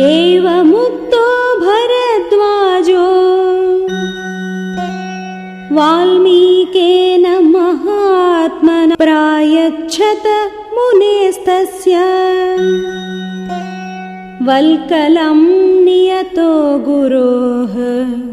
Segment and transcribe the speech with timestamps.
[0.00, 1.26] एवमुक्तो
[1.60, 3.04] भरद्वाजो।
[5.74, 10.22] वाल्मीकेन महात्मन प्रायच्छत
[10.74, 11.96] मुनेस्तस्य।
[14.44, 15.44] वल्कलं
[15.84, 18.24] नियतो गुरोः।